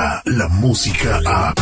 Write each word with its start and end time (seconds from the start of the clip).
llega 0.00 0.22
la 0.24 0.48
música 0.48 1.20
a... 1.26 1.54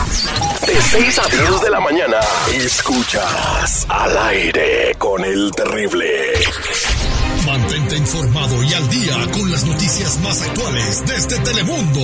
De 0.67 0.81
6 0.81 1.19
a 1.19 1.29
10 1.29 1.63
de 1.63 1.71
la 1.71 1.81
mañana, 1.81 2.21
escuchas 2.53 3.87
al 3.89 4.19
aire 4.19 4.95
con 4.99 5.25
el 5.25 5.51
terrible. 5.53 6.33
Mantente 7.47 7.97
informado 7.97 8.63
y 8.63 8.75
al 8.75 8.89
día 8.89 9.15
con 9.33 9.51
las 9.51 9.65
noticias 9.65 10.19
más 10.21 10.43
actuales 10.43 11.05
desde 11.07 11.39
Telemundo. 11.39 12.01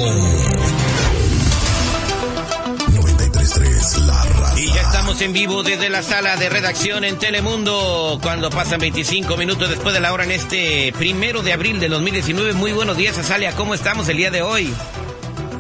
93.3 2.88 3.98
La 4.06 4.24
Raza. 4.24 4.60
Y 4.60 4.66
ya 4.68 4.80
estamos 4.80 5.20
en 5.20 5.32
vivo 5.32 5.62
desde 5.62 5.90
la 5.90 6.02
sala 6.02 6.37
de 6.37 6.48
redacción 6.48 7.04
en 7.04 7.18
Telemundo, 7.18 8.18
cuando 8.23 8.51
pasan 8.51 8.80
25 8.80 9.37
minutos 9.37 9.68
después 9.68 9.95
de 9.95 10.01
la 10.01 10.12
hora 10.12 10.24
en 10.24 10.30
este 10.30 10.92
primero 10.96 11.42
de 11.42 11.52
abril 11.52 11.80
de 11.80 11.88
2019. 11.88 12.54
Muy 12.54 12.73
buenos 12.73 12.96
días, 12.96 13.18
Azalia. 13.18 13.52
¿Cómo 13.52 13.74
estamos 13.74 14.09
el 14.09 14.16
día 14.16 14.30
de 14.30 14.42
hoy? 14.42 14.73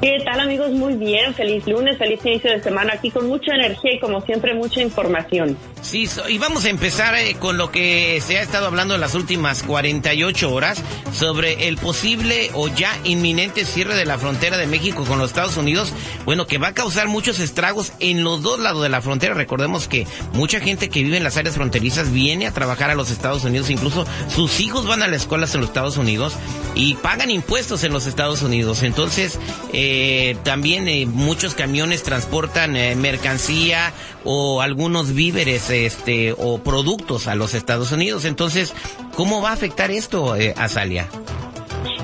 ¿Qué 0.04 0.20
tal 0.22 0.38
amigos? 0.38 0.70
Muy 0.72 0.96
bien, 0.96 1.32
feliz 1.32 1.66
lunes, 1.66 1.96
feliz 1.96 2.20
inicio 2.26 2.50
de 2.50 2.62
semana 2.62 2.92
aquí 2.92 3.10
con 3.10 3.26
mucha 3.26 3.54
energía 3.54 3.94
y 3.94 3.98
como 3.98 4.20
siempre 4.20 4.52
mucha 4.52 4.82
información. 4.82 5.56
Sí, 5.80 6.06
y 6.28 6.36
vamos 6.36 6.66
a 6.66 6.68
empezar 6.68 7.14
eh, 7.14 7.36
con 7.38 7.56
lo 7.56 7.70
que 7.70 8.20
se 8.20 8.36
ha 8.36 8.42
estado 8.42 8.66
hablando 8.66 8.94
en 8.94 9.00
las 9.00 9.14
últimas 9.14 9.62
48 9.62 10.52
horas 10.52 10.82
sobre 11.14 11.68
el 11.68 11.78
posible 11.78 12.50
o 12.52 12.68
ya 12.68 12.94
inminente 13.04 13.64
cierre 13.64 13.94
de 13.96 14.04
la 14.04 14.18
frontera 14.18 14.58
de 14.58 14.66
México 14.66 15.04
con 15.04 15.18
los 15.18 15.30
Estados 15.30 15.56
Unidos, 15.56 15.94
bueno, 16.26 16.46
que 16.46 16.58
va 16.58 16.68
a 16.68 16.74
causar 16.74 17.08
muchos 17.08 17.40
estragos 17.40 17.94
en 17.98 18.24
los 18.24 18.42
dos 18.42 18.60
lados 18.60 18.82
de 18.82 18.90
la 18.90 19.00
frontera. 19.00 19.32
Recordemos 19.32 19.88
que 19.88 20.06
mucha 20.34 20.60
gente 20.60 20.90
que 20.90 21.02
vive 21.02 21.16
en 21.16 21.24
las 21.24 21.38
áreas 21.38 21.54
fronterizas 21.54 22.12
viene 22.12 22.46
a 22.46 22.52
trabajar 22.52 22.90
a 22.90 22.94
los 22.94 23.10
Estados 23.10 23.44
Unidos, 23.44 23.70
incluso 23.70 24.06
sus 24.28 24.60
hijos 24.60 24.86
van 24.86 25.02
a 25.02 25.06
las 25.06 25.22
escuelas 25.22 25.54
en 25.54 25.62
los 25.62 25.70
Estados 25.70 25.96
Unidos 25.96 26.34
y 26.74 26.94
pagan 26.96 27.30
impuestos 27.30 27.84
en 27.84 27.92
los 27.94 28.06
Estados 28.06 28.42
Unidos. 28.42 28.82
Entonces, 28.82 29.38
eh, 29.72 29.93
también 30.42 30.88
eh, 30.88 31.06
muchos 31.06 31.54
camiones 31.54 32.02
transportan 32.02 32.72
mercancía 33.00 33.92
o 34.24 34.62
algunos 34.62 35.14
víveres 35.14 35.70
este, 35.70 36.34
o 36.36 36.58
productos 36.58 37.26
a 37.26 37.34
los 37.34 37.54
Estados 37.54 37.92
Unidos. 37.92 38.24
Entonces, 38.24 38.74
¿cómo 39.14 39.42
va 39.42 39.50
a 39.50 39.52
afectar 39.52 39.90
esto, 39.90 40.36
eh, 40.36 40.54
Azalia? 40.56 41.08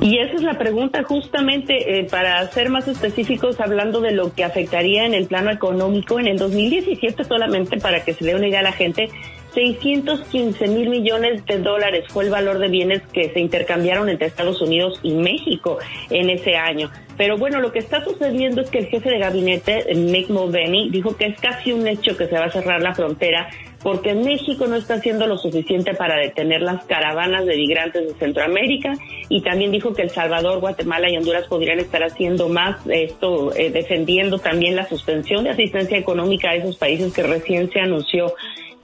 Y 0.01 0.19
esa 0.19 0.37
es 0.37 0.43
la 0.43 0.59
pregunta 0.59 1.03
justamente 1.03 1.99
eh, 1.99 2.05
para 2.05 2.47
ser 2.53 2.71
más 2.71 2.89
específicos 2.89 3.61
hablando 3.61 4.01
de 4.01 4.13
lo 4.13 4.33
que 4.33 4.45
afectaría 4.45 5.05
en 5.05 5.13
el 5.13 5.27
plano 5.27 5.51
económico 5.51 6.19
en 6.19 6.27
el 6.27 6.39
2017 6.39 7.25
solamente 7.25 7.79
para 7.79 8.03
que 8.03 8.15
se 8.15 8.25
dé 8.25 8.35
una 8.35 8.49
idea 8.49 8.61
a 8.61 8.65
la 8.65 8.73
gente 8.73 9.11
615 9.55 10.69
mil 10.69 10.89
millones 10.89 11.45
de 11.47 11.59
dólares 11.59 12.05
fue 12.09 12.25
el 12.25 12.31
valor 12.31 12.59
de 12.59 12.69
bienes 12.69 13.03
que 13.13 13.31
se 13.31 13.41
intercambiaron 13.41 14.09
entre 14.09 14.29
Estados 14.29 14.61
Unidos 14.63 14.99
y 15.03 15.13
México 15.15 15.79
en 16.11 16.31
ese 16.31 16.57
año. 16.57 16.91
Pero 17.17 17.37
bueno, 17.37 17.61
lo 17.61 17.73
que 17.73 17.81
está 17.81 18.03
sucediendo 18.05 18.63
es 18.63 18.71
que 18.71 18.79
el 18.79 18.87
jefe 18.87 19.11
de 19.11 19.19
gabinete, 19.19 19.95
Mick 19.95 20.31
Mulvaney, 20.31 20.91
dijo 20.91 21.17
que 21.17 21.27
es 21.27 21.41
casi 21.41 21.73
un 21.73 21.87
hecho 21.87 22.17
que 22.17 22.27
se 22.27 22.35
va 22.35 22.47
a 22.47 22.51
cerrar 22.51 22.81
la 22.81 22.95
frontera 22.95 23.49
porque 23.83 24.15
México 24.15 24.67
no 24.67 24.77
está 24.77 24.95
haciendo 24.95 25.27
lo 25.27 25.39
suficiente 25.39 25.95
para 25.95 26.17
detener 26.17 26.61
las 26.61 26.85
caravanas 26.85 27.47
de 27.47 27.57
migrantes 27.57 28.09
de 28.09 28.15
Centroamérica 28.15 28.93
y 29.29 29.43
también 29.43 29.71
dijo 29.71 29.95
que 29.95 30.03
El 30.03 30.11
Salvador, 30.11 30.61
Guatemala 30.61 31.11
y 31.11 31.17
Honduras 31.17 31.47
podrían 31.49 31.79
estar 31.79 32.03
haciendo 32.03 32.49
más 32.49 32.77
esto, 32.89 33.55
eh, 33.55 33.71
defendiendo 33.71 34.39
también 34.39 34.77
la 34.77 34.89
suspensión 34.89 35.45
de 35.45 35.51
asistencia 35.51 35.97
económica 35.97 36.51
a 36.51 36.57
esos 36.57 36.77
países 36.77 37.13
que 37.13 37.23
recién 37.23 37.71
se 37.71 37.81
anunció 37.81 38.35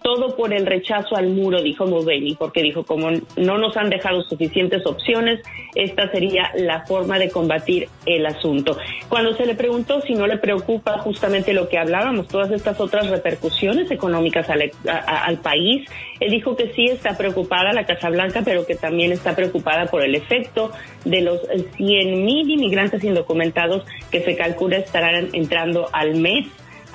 todo 0.06 0.36
por 0.36 0.54
el 0.54 0.66
rechazo 0.66 1.16
al 1.16 1.30
muro, 1.30 1.60
dijo 1.60 1.84
Mulvaney, 1.84 2.36
porque 2.36 2.62
dijo, 2.62 2.84
como 2.84 3.10
no 3.36 3.58
nos 3.58 3.76
han 3.76 3.90
dejado 3.90 4.22
suficientes 4.22 4.86
opciones, 4.86 5.40
esta 5.74 6.08
sería 6.12 6.52
la 6.54 6.86
forma 6.86 7.18
de 7.18 7.28
combatir 7.28 7.88
el 8.06 8.24
asunto. 8.24 8.78
Cuando 9.08 9.32
se 9.32 9.46
le 9.46 9.56
preguntó 9.56 10.00
si 10.02 10.14
no 10.14 10.28
le 10.28 10.38
preocupa 10.38 10.98
justamente 10.98 11.52
lo 11.52 11.68
que 11.68 11.76
hablábamos, 11.76 12.28
todas 12.28 12.52
estas 12.52 12.80
otras 12.80 13.10
repercusiones 13.10 13.90
económicas 13.90 14.48
al, 14.48 14.70
al 14.86 15.38
país, 15.38 15.90
él 16.20 16.30
dijo 16.30 16.54
que 16.54 16.72
sí 16.74 16.84
está 16.84 17.18
preocupada 17.18 17.72
la 17.72 17.84
Casa 17.84 18.08
Blanca, 18.08 18.42
pero 18.44 18.64
que 18.64 18.76
también 18.76 19.10
está 19.10 19.34
preocupada 19.34 19.86
por 19.86 20.04
el 20.04 20.14
efecto 20.14 20.70
de 21.04 21.22
los 21.22 21.40
100 21.78 22.24
mil 22.24 22.48
inmigrantes 22.48 23.02
indocumentados 23.02 23.84
que 24.12 24.20
se 24.20 24.36
calcula 24.36 24.76
estarán 24.76 25.30
entrando 25.32 25.88
al 25.92 26.14
mes 26.14 26.46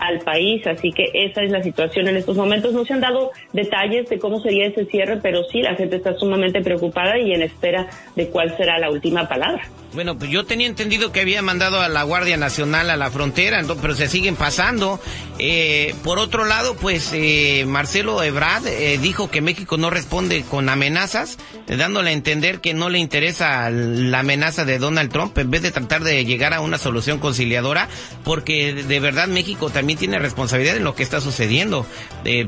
al 0.02 0.20
país. 0.20 0.66
Así 0.68 0.92
que 0.92 1.10
esa 1.14 1.44
es 1.44 1.52
la 1.52 1.64
situación 1.64 2.08
en 2.08 2.18
estos 2.18 2.36
momentos. 2.36 2.74
No 2.74 2.84
se 2.84 2.94
han 2.94 3.00
dado 3.00 3.32
detalles 3.54 4.10
de 4.10 4.20
cómo 4.20 4.42
sería 4.42 4.66
ese 4.66 4.86
cierre, 4.86 5.20
pero 5.22 5.44
sí, 5.46 5.62
la 5.62 5.76
gente 5.76 5.96
está 5.96 6.14
sumamente 6.16 6.62
preocupada 6.62 7.18
y 7.20 7.32
en 7.32 7.44
espera 7.44 7.88
de 8.16 8.28
cuál 8.28 8.58
será 8.58 8.80
la 8.80 8.90
última 8.90 9.30
palabra. 9.30 9.62
Bueno, 9.94 10.18
pues 10.18 10.32
yo 10.32 10.46
tenía 10.46 10.68
entendido 10.68 11.12
que 11.12 11.20
había 11.20 11.42
mandado 11.42 11.82
a 11.82 11.90
la 11.90 12.04
Guardia 12.04 12.38
Nacional 12.38 12.90
a 12.90 12.96
la 12.96 13.12
frontera, 13.12 13.62
pero 13.82 13.94
se 13.94 14.08
siguen 14.08 14.38
pasando. 14.38 15.02
Eh, 15.38 15.94
por 16.04 16.18
otro 16.18 16.46
lado, 16.46 16.76
pues 16.76 17.12
eh, 17.14 17.66
Marcelo 17.68 18.24
Ebrard 18.24 18.66
eh, 18.68 18.98
dijo 19.02 19.30
que 19.30 19.42
México 19.42 19.78
no 19.78 19.90
responde 19.90 20.44
con 20.44 20.70
amenazas, 20.70 21.38
dándole 21.68 22.12
a 22.12 22.14
entender 22.14 22.62
que 22.62 22.74
no 22.74 22.90
le 22.90 23.00
interesa 23.00 23.70
la 23.70 24.20
amenaza 24.20 24.64
de 24.64 24.80
Donald 24.80 25.12
Trump 25.12 25.38
en 25.38 25.52
vez 25.52 25.62
de 25.62 25.72
tratar 25.72 26.04
de 26.04 26.24
llegar 26.24 26.54
a 26.54 26.62
una 26.62 26.78
solución 26.78 27.20
conciliadora, 27.20 27.90
porque 28.24 28.74
de 28.74 29.00
verdad 29.02 29.28
México 29.28 29.70
también 29.70 29.91
tiene 29.96 30.20
responsabilidad 30.20 30.78
en 30.78 30.84
lo 30.84 30.96
que 30.96 31.04
está 31.04 31.22
sucediendo. 31.22 31.86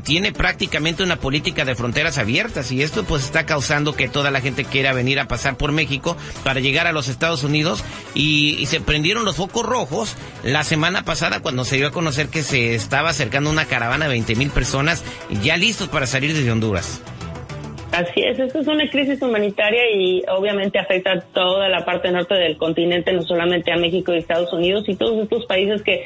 tiene 0.02 0.32
prácticamente 0.32 1.02
una 1.02 1.16
política 1.16 1.64
de 1.64 1.74
fronteras 1.74 2.18
abiertas 2.18 2.72
y 2.72 2.82
esto 2.82 3.04
pues 3.04 3.24
está 3.24 3.46
causando 3.46 3.94
que 3.94 4.08
toda 4.08 4.30
la 4.30 4.40
gente 4.40 4.64
quiera 4.64 4.92
venir 4.92 5.20
a 5.20 5.28
pasar 5.28 5.56
por 5.56 5.72
México 5.72 6.16
para 6.42 6.60
llegar 6.60 6.86
a 6.86 6.92
los 6.92 7.08
Estados 7.08 7.44
Unidos 7.44 7.84
y, 8.14 8.64
se 8.64 8.80
prendieron 8.80 9.24
los 9.24 9.36
focos 9.36 9.64
rojos 9.64 10.16
la 10.42 10.64
semana 10.64 11.04
pasada 11.04 11.40
cuando 11.40 11.64
se 11.64 11.76
dio 11.76 11.88
a 11.88 11.90
conocer 11.90 12.28
que 12.28 12.42
se 12.42 12.74
estaba 12.74 13.10
acercando 13.10 13.50
una 13.50 13.66
caravana 13.66 14.06
de 14.06 14.12
20 14.12 14.36
mil 14.36 14.50
personas 14.50 15.04
ya 15.42 15.56
listos 15.56 15.88
para 15.88 16.06
salir 16.06 16.32
desde 16.32 16.50
Honduras. 16.50 17.02
Así 17.92 18.22
es, 18.22 18.38
esto 18.38 18.58
es 18.58 18.66
una 18.66 18.88
crisis 18.90 19.22
humanitaria 19.22 19.82
y 19.94 20.22
obviamente 20.28 20.80
afecta 20.80 21.12
a 21.12 21.20
toda 21.20 21.68
la 21.68 21.84
parte 21.84 22.10
norte 22.10 22.34
del 22.34 22.56
continente, 22.56 23.12
no 23.12 23.22
solamente 23.22 23.70
a 23.70 23.76
México 23.76 24.12
y 24.12 24.18
Estados 24.18 24.52
Unidos 24.52 24.84
y 24.88 24.96
todos 24.96 25.22
estos 25.22 25.46
países 25.46 25.82
que 25.82 26.04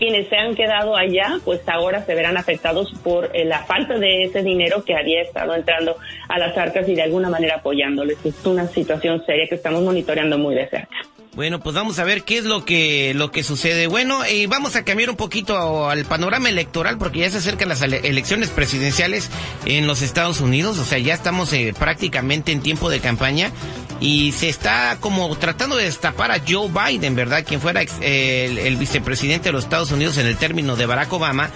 quienes 0.00 0.28
se 0.28 0.36
han 0.36 0.54
quedado 0.56 0.96
allá, 0.96 1.38
pues 1.44 1.60
ahora 1.68 2.04
se 2.06 2.14
verán 2.14 2.38
afectados 2.38 2.90
por 3.04 3.30
eh, 3.36 3.44
la 3.44 3.64
falta 3.66 3.98
de 3.98 4.24
ese 4.24 4.42
dinero 4.42 4.82
que 4.82 4.96
había 4.96 5.20
estado 5.20 5.54
entrando 5.54 5.94
a 6.28 6.38
las 6.38 6.56
arcas 6.56 6.88
y 6.88 6.94
de 6.94 7.02
alguna 7.02 7.28
manera 7.28 7.56
apoyándoles. 7.56 8.16
Es 8.24 8.44
una 8.46 8.66
situación 8.66 9.22
seria 9.26 9.46
que 9.46 9.56
estamos 9.56 9.82
monitoreando 9.82 10.38
muy 10.38 10.54
de 10.54 10.68
cerca. 10.68 10.96
Bueno, 11.34 11.60
pues 11.60 11.76
vamos 11.76 11.98
a 12.00 12.04
ver 12.04 12.24
qué 12.24 12.38
es 12.38 12.44
lo 12.44 12.64
que 12.64 13.14
lo 13.14 13.30
que 13.30 13.44
sucede. 13.44 13.86
Bueno, 13.86 14.26
y 14.26 14.46
vamos 14.46 14.74
a 14.74 14.84
cambiar 14.84 15.10
un 15.10 15.16
poquito 15.16 15.88
al 15.88 16.04
panorama 16.04 16.48
electoral 16.48 16.98
porque 16.98 17.20
ya 17.20 17.30
se 17.30 17.38
acercan 17.38 17.68
las 17.68 17.82
elecciones 17.82 18.50
presidenciales 18.50 19.30
en 19.64 19.86
los 19.86 20.02
Estados 20.02 20.40
Unidos, 20.40 20.78
o 20.78 20.84
sea, 20.84 20.98
ya 20.98 21.14
estamos 21.14 21.52
eh, 21.52 21.72
prácticamente 21.78 22.50
en 22.50 22.62
tiempo 22.62 22.90
de 22.90 22.98
campaña 22.98 23.52
y 24.00 24.32
se 24.32 24.48
está 24.48 24.96
como 24.98 25.36
tratando 25.36 25.76
de 25.76 25.84
destapar 25.84 26.30
a 26.30 26.40
Joe 26.46 26.68
Biden, 26.68 27.14
¿verdad? 27.14 27.44
Quien 27.46 27.60
fuera 27.60 27.82
el, 27.82 28.76
vicepresidente 28.76 29.50
de 29.50 29.52
los 29.52 29.64
Estados 29.64 29.92
Unidos 29.92 30.16
en 30.18 30.26
el 30.26 30.36
término 30.36 30.74
de 30.74 30.86
Barack 30.86 31.12
Obama, 31.12 31.50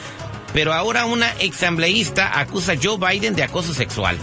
pero 0.53 0.73
ahora 0.73 1.07
una 1.07 1.31
exambleísta 1.41 2.39
acusa 2.39 2.73
a 2.73 2.77
Joe 2.81 2.99
Biden 2.99 3.35
de 3.35 3.43
acoso 3.43 3.73
sexual. 3.73 4.17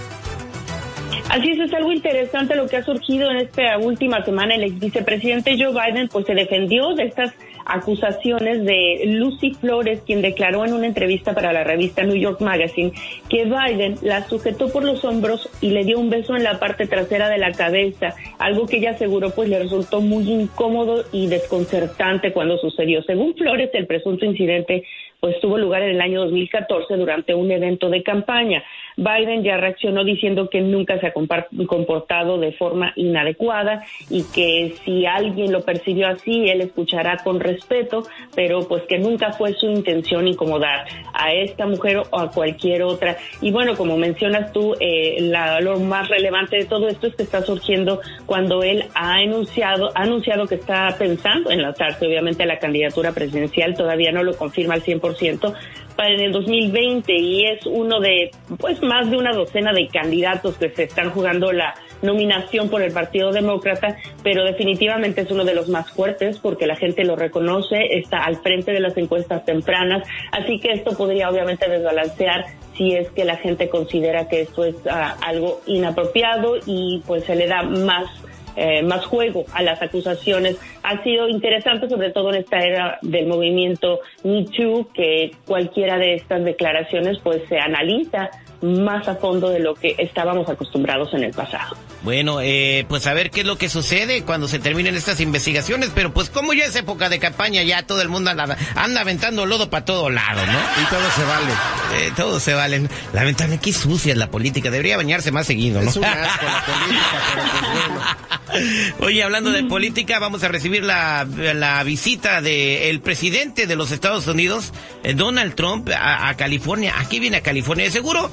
Así 1.29 1.49
es, 1.49 1.59
es 1.59 1.73
algo 1.73 1.91
interesante 1.91 2.55
lo 2.55 2.67
que 2.67 2.77
ha 2.77 2.83
surgido 2.83 3.31
en 3.31 3.37
esta 3.37 3.77
última 3.79 4.23
semana. 4.23 4.55
El 4.55 4.65
ex 4.65 4.79
vicepresidente 4.79 5.55
Joe 5.57 5.71
Biden 5.71 6.09
pues 6.09 6.25
se 6.25 6.35
defendió 6.35 6.93
de 6.93 7.05
estas 7.05 7.33
acusaciones 7.65 8.63
de 8.65 9.01
Lucy 9.05 9.53
Flores, 9.53 10.01
quien 10.05 10.21
declaró 10.21 10.65
en 10.65 10.73
una 10.73 10.87
entrevista 10.87 11.33
para 11.33 11.53
la 11.53 11.63
revista 11.63 12.03
New 12.03 12.15
York 12.15 12.41
Magazine 12.41 12.91
que 13.29 13.45
Biden 13.45 13.95
la 14.01 14.23
sujetó 14.27 14.71
por 14.71 14.83
los 14.83 15.03
hombros 15.05 15.49
y 15.61 15.69
le 15.69 15.83
dio 15.83 15.99
un 15.99 16.09
beso 16.09 16.35
en 16.35 16.43
la 16.43 16.59
parte 16.59 16.87
trasera 16.87 17.29
de 17.29 17.37
la 17.37 17.51
cabeza, 17.51 18.15
algo 18.39 18.67
que 18.67 18.77
ella 18.77 18.91
aseguró 18.91 19.31
pues 19.31 19.49
le 19.49 19.59
resultó 19.59 20.01
muy 20.01 20.29
incómodo 20.29 21.03
y 21.11 21.27
desconcertante 21.27 22.31
cuando 22.31 22.57
sucedió. 22.57 23.01
Según 23.03 23.35
Flores, 23.35 23.69
el 23.73 23.87
presunto 23.87 24.25
incidente 24.25 24.83
pues 25.21 25.39
tuvo 25.39 25.57
lugar 25.57 25.83
en 25.83 25.91
el 25.91 26.01
año 26.01 26.21
2014 26.21 26.97
durante 26.97 27.35
un 27.35 27.51
evento 27.51 27.89
de 27.89 28.01
campaña. 28.01 28.63
Biden 29.01 29.43
ya 29.43 29.57
reaccionó 29.57 30.03
diciendo 30.03 30.47
que 30.49 30.61
nunca 30.61 30.99
se 30.99 31.07
ha 31.07 31.13
comportado 31.13 32.37
de 32.37 32.51
forma 32.51 32.93
inadecuada 32.95 33.83
y 34.09 34.23
que 34.31 34.75
si 34.85 35.07
alguien 35.07 35.51
lo 35.51 35.61
percibió 35.61 36.07
así, 36.07 36.47
él 36.49 36.61
escuchará 36.61 37.17
con 37.23 37.39
respeto, 37.39 38.03
pero 38.35 38.67
pues 38.67 38.83
que 38.83 38.99
nunca 38.99 39.33
fue 39.33 39.53
su 39.53 39.65
intención 39.65 40.27
incomodar 40.27 40.85
a 41.13 41.33
esta 41.33 41.65
mujer 41.65 41.97
o 41.97 42.19
a 42.19 42.29
cualquier 42.29 42.83
otra. 42.83 43.17
Y 43.41 43.51
bueno, 43.51 43.75
como 43.75 43.97
mencionas 43.97 44.53
tú, 44.53 44.75
eh, 44.79 45.17
lo 45.61 45.79
más 45.79 46.07
relevante 46.07 46.57
de 46.57 46.65
todo 46.65 46.87
esto 46.87 47.07
es 47.07 47.15
que 47.15 47.23
está 47.23 47.41
surgiendo 47.41 48.01
cuando 48.27 48.61
él 48.61 48.85
ha 48.93 49.15
anunciado, 49.15 49.91
ha 49.95 50.03
anunciado 50.03 50.45
que 50.45 50.55
está 50.55 50.95
pensando 50.99 51.49
en 51.49 51.63
lanzarse 51.63 52.05
obviamente 52.05 52.43
a 52.43 52.45
la 52.45 52.59
candidatura 52.59 53.11
presidencial, 53.13 53.73
todavía 53.73 54.11
no 54.11 54.21
lo 54.21 54.35
confirma 54.35 54.75
al 54.75 54.83
100%, 54.83 55.55
para 55.91 56.13
en 56.13 56.21
el 56.21 56.31
2020 56.31 57.13
y 57.13 57.45
es 57.45 57.65
uno 57.65 57.99
de 57.99 58.31
pues 58.59 58.81
más 58.81 59.09
de 59.09 59.17
una 59.17 59.33
docena 59.33 59.73
de 59.73 59.87
candidatos 59.87 60.57
que 60.57 60.69
se 60.69 60.83
están 60.83 61.11
jugando 61.11 61.51
la 61.51 61.73
nominación 62.01 62.69
por 62.69 62.81
el 62.81 62.91
Partido 62.91 63.31
Demócrata, 63.31 63.95
pero 64.23 64.43
definitivamente 64.43 65.21
es 65.21 65.31
uno 65.31 65.45
de 65.45 65.53
los 65.53 65.69
más 65.69 65.91
fuertes 65.91 66.39
porque 66.39 66.65
la 66.65 66.75
gente 66.75 67.03
lo 67.03 67.15
reconoce, 67.15 67.97
está 67.97 68.23
al 68.23 68.37
frente 68.37 68.71
de 68.71 68.79
las 68.79 68.97
encuestas 68.97 69.45
tempranas, 69.45 70.07
así 70.31 70.59
que 70.59 70.71
esto 70.71 70.97
podría 70.97 71.29
obviamente 71.29 71.69
desbalancear 71.69 72.45
si 72.75 72.95
es 72.95 73.09
que 73.11 73.25
la 73.25 73.37
gente 73.37 73.69
considera 73.69 74.27
que 74.27 74.41
esto 74.41 74.65
es 74.65 74.75
ah, 74.89 75.17
algo 75.21 75.61
inapropiado 75.67 76.55
y 76.65 77.01
pues 77.05 77.25
se 77.25 77.35
le 77.35 77.47
da 77.47 77.63
más 77.63 78.09
eh, 78.57 78.83
más 78.83 79.05
juego 79.05 79.45
a 79.53 79.63
las 79.63 79.81
acusaciones. 79.81 80.57
Ha 80.83 81.03
sido 81.03 81.27
interesante, 81.29 81.87
sobre 81.89 82.11
todo 82.11 82.33
en 82.33 82.41
esta 82.41 82.59
era 82.59 82.97
del 83.01 83.27
movimiento 83.27 83.99
Me 84.23 84.45
Too, 84.45 84.89
que 84.93 85.31
cualquiera 85.45 85.97
de 85.97 86.15
estas 86.15 86.43
declaraciones 86.43 87.19
pues 87.23 87.41
se 87.47 87.59
analiza 87.59 88.29
más 88.61 89.07
a 89.07 89.15
fondo 89.15 89.49
de 89.49 89.59
lo 89.59 89.73
que 89.73 89.95
estábamos 89.97 90.47
acostumbrados 90.47 91.13
en 91.13 91.23
el 91.23 91.31
pasado. 91.33 91.75
Bueno, 92.03 92.41
eh, 92.41 92.85
pues 92.87 93.05
a 93.07 93.13
ver 93.13 93.29
qué 93.31 93.41
es 93.41 93.45
lo 93.45 93.57
que 93.57 93.69
sucede 93.69 94.23
cuando 94.23 94.47
se 94.47 94.59
terminen 94.59 94.95
estas 94.95 95.19
investigaciones, 95.19 95.91
pero 95.93 96.13
pues 96.13 96.29
como 96.29 96.53
ya 96.53 96.65
es 96.65 96.75
época 96.75 97.09
de 97.09 97.19
campaña, 97.19 97.63
ya 97.63 97.83
todo 97.83 98.01
el 98.01 98.09
mundo 98.09 98.31
anda, 98.31 98.57
anda 98.75 99.01
aventando 99.01 99.45
lodo 99.45 99.69
para 99.69 99.85
todo 99.85 100.09
lado, 100.09 100.45
¿no? 100.45 100.59
Y 100.81 100.85
todo 100.89 101.09
se 101.15 101.23
vale. 101.23 101.51
Eh, 101.97 102.11
todo 102.15 102.39
se 102.39 102.53
vale. 102.53 102.87
Lamentablemente, 103.13 103.65
qué 103.65 103.73
sucia 103.73 104.13
es 104.13 104.17
la 104.17 104.29
política, 104.29 104.69
debería 104.69 104.97
bañarse 104.97 105.31
más 105.31 105.47
seguido, 105.47 105.81
¿no? 105.81 105.89
Es 105.89 105.97
un 105.97 106.05
asco 106.05 106.45
la 106.45 106.65
política, 106.65 107.21
pero 107.33 107.43
pues 107.51 107.71
bueno. 107.87 109.05
Oye, 109.05 109.23
hablando 109.23 109.51
de 109.51 109.63
política, 109.63 110.19
vamos 110.19 110.43
a 110.43 110.47
recibir 110.47 110.70
la, 110.79 111.25
la 111.53 111.83
visita 111.83 112.41
del 112.41 113.01
presidente 113.01 113.67
de 113.67 113.75
los 113.75 113.91
Estados 113.91 114.27
Unidos, 114.27 114.71
eh, 115.03 115.13
Donald 115.13 115.55
Trump, 115.55 115.89
a, 115.89 116.29
a 116.29 116.37
California. 116.37 116.93
Aquí 116.97 117.19
viene 117.19 117.37
a 117.37 117.41
California, 117.43 117.85
de 117.85 117.91
seguro, 117.91 118.31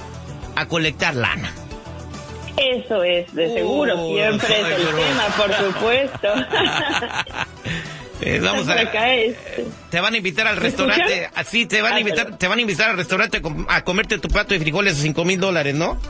a 0.54 0.66
colectar 0.68 1.14
lana. 1.16 1.52
Eso 2.56 3.02
es, 3.04 3.32
de 3.34 3.54
seguro, 3.54 3.96
Uh, 3.96 4.14
siempre 4.16 4.60
es 4.60 4.66
el 4.78 4.86
tema, 4.86 5.26
por 5.36 5.54
supuesto. 5.54 6.28
Eh, 8.20 8.40
vamos 8.42 8.66
a 8.68 8.74
es- 8.82 9.36
te 9.90 10.00
van 10.00 10.12
a 10.12 10.16
invitar 10.16 10.48
al 10.48 10.56
¿Me 10.56 10.62
restaurante, 10.62 11.30
así 11.36 11.66
te 11.66 11.80
van 11.82 11.92
a 11.92 11.96
Ah, 11.96 12.00
invitar, 12.00 12.36
te 12.36 12.48
van 12.48 12.58
a 12.58 12.62
invitar 12.62 12.90
al 12.90 12.96
restaurante 12.96 13.36
a 13.36 13.42
com- 13.42 13.64
a 13.68 13.84
comerte 13.84 14.18
tu 14.18 14.26
plato 14.28 14.54
de 14.54 14.58
frijoles 14.60 14.96
de 14.96 15.02
cinco 15.04 15.24
mil 15.24 15.38
dólares, 15.38 15.76
¿no? 15.76 16.00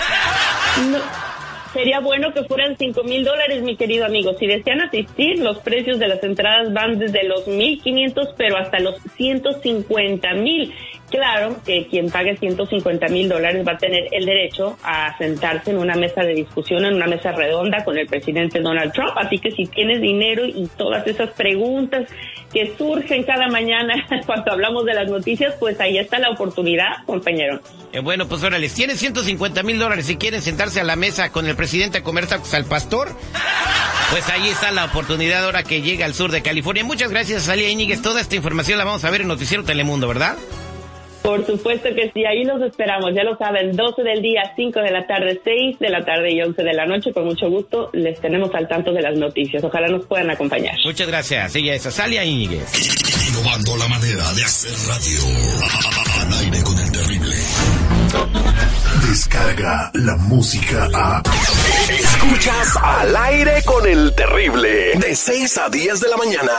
No, 0.90 0.98
sería 1.72 2.00
bueno 2.00 2.32
que 2.32 2.44
fueran 2.44 2.76
cinco 2.76 3.02
mil 3.04 3.24
dólares, 3.24 3.62
mi 3.62 3.76
querido 3.76 4.04
amigo. 4.04 4.34
Si 4.34 4.46
desean 4.46 4.80
asistir, 4.80 5.38
los 5.38 5.58
precios 5.58 5.98
de 5.98 6.08
las 6.08 6.22
entradas 6.22 6.72
van 6.72 6.98
desde 6.98 7.24
los 7.24 7.46
1.500, 7.46 8.34
pero 8.36 8.56
hasta 8.56 8.78
los 8.80 8.96
150 9.16 10.34
mil. 10.34 10.72
Claro 11.10 11.56
que 11.64 11.86
quien 11.86 12.10
pague 12.10 12.36
150 12.36 13.08
mil 13.08 13.28
dólares 13.28 13.66
va 13.66 13.72
a 13.72 13.78
tener 13.78 14.08
el 14.12 14.26
derecho 14.26 14.76
a 14.82 15.16
sentarse 15.16 15.70
en 15.70 15.78
una 15.78 15.94
mesa 15.94 16.22
de 16.22 16.34
discusión, 16.34 16.84
en 16.84 16.94
una 16.94 17.06
mesa 17.06 17.32
redonda 17.32 17.82
con 17.84 17.96
el 17.96 18.06
presidente 18.06 18.60
Donald 18.60 18.92
Trump. 18.92 19.12
Así 19.16 19.38
que 19.38 19.50
si 19.52 19.66
tienes 19.66 20.02
dinero 20.02 20.44
y 20.44 20.68
todas 20.76 21.06
esas 21.06 21.30
preguntas 21.30 22.08
que 22.52 22.74
surgen 22.76 23.22
cada 23.24 23.48
mañana 23.48 23.94
cuando 24.26 24.52
hablamos 24.52 24.84
de 24.84 24.94
las 24.94 25.08
noticias, 25.08 25.54
pues 25.58 25.80
ahí 25.80 25.98
está 25.98 26.18
la 26.18 26.30
oportunidad, 26.30 27.04
compañero. 27.06 27.60
Eh, 27.92 28.00
bueno, 28.00 28.28
pues 28.28 28.42
órale, 28.42 28.68
tienen 28.68 28.98
150 28.98 29.62
mil 29.62 29.78
dólares 29.78 30.06
si 30.06 30.16
quieren 30.16 30.42
sentarse 30.42 30.80
a 30.80 30.84
la 30.84 30.96
mesa 30.96 31.32
con 31.32 31.46
el 31.46 31.56
presidente 31.56 31.98
a 31.98 32.02
comer 32.02 32.26
tacos 32.26 32.52
al 32.52 32.66
pastor. 32.66 33.08
Pues 34.10 34.28
ahí 34.30 34.48
está 34.48 34.70
la 34.72 34.86
oportunidad 34.86 35.44
ahora 35.44 35.62
que 35.62 35.82
llega 35.82 36.04
al 36.04 36.14
sur 36.14 36.30
de 36.30 36.42
California. 36.42 36.84
Muchas 36.84 37.10
gracias, 37.10 37.42
Salia 37.42 37.68
Íñiguez. 37.70 38.02
Toda 38.02 38.20
esta 38.20 38.36
información 38.36 38.78
la 38.78 38.84
vamos 38.84 39.04
a 39.04 39.10
ver 39.10 39.22
en 39.22 39.28
Noticiero 39.28 39.64
Telemundo, 39.64 40.08
¿verdad? 40.08 40.36
Por 41.22 41.44
supuesto 41.46 41.88
que 41.94 42.10
sí, 42.12 42.24
ahí 42.24 42.44
los 42.44 42.60
esperamos, 42.62 43.12
ya 43.14 43.24
lo 43.24 43.36
saben, 43.36 43.76
12 43.76 44.02
del 44.02 44.22
día, 44.22 44.52
5 44.56 44.80
de 44.80 44.90
la 44.90 45.06
tarde, 45.06 45.40
6 45.44 45.78
de 45.78 45.90
la 45.90 46.04
tarde 46.04 46.32
y 46.32 46.40
11 46.40 46.62
de 46.62 46.72
la 46.72 46.86
noche, 46.86 47.12
con 47.12 47.24
mucho 47.24 47.50
gusto 47.50 47.90
les 47.92 48.20
tenemos 48.20 48.54
al 48.54 48.68
tanto 48.68 48.92
de 48.92 49.02
las 49.02 49.16
noticias, 49.16 49.62
ojalá 49.62 49.88
nos 49.88 50.06
puedan 50.06 50.30
acompañar. 50.30 50.76
Muchas 50.84 51.06
gracias. 51.08 51.54
Ella 51.56 51.74
es 51.74 51.82
Salia 51.82 52.24
Íñiguez. 52.24 52.68
Innovando 53.28 53.76
la 53.76 53.88
manera 53.88 54.32
de 54.34 54.44
hacer 54.44 54.72
radio. 54.88 55.18
Al 56.20 56.32
aire 56.44 56.62
con 56.62 56.78
el 56.78 56.92
terrible. 56.92 57.36
Descarga 59.08 59.90
la 59.94 60.16
música 60.16 60.88
a. 60.94 61.22
Escuchas 61.88 62.76
al 62.82 63.16
aire 63.16 63.62
con 63.64 63.86
el 63.86 64.14
terrible. 64.14 64.92
De 64.96 65.14
6 65.14 65.58
a 65.58 65.68
10 65.68 66.00
de 66.00 66.08
la 66.08 66.16
mañana. 66.16 66.52